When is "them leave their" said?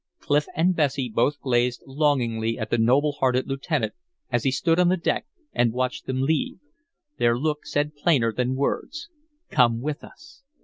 6.07-7.37